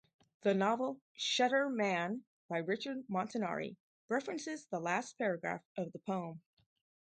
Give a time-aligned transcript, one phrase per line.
[0.41, 3.75] The novel "Shutter Man" by Richard Montanari
[4.09, 6.41] references the last paragraph of the poem.